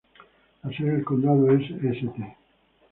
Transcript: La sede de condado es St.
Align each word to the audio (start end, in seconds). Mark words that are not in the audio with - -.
La 0.63 0.75
sede 0.75 0.97
de 0.97 1.03
condado 1.03 1.47
es 1.51 1.61
St. 1.69 2.37